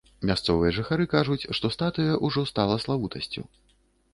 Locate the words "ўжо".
2.27-2.45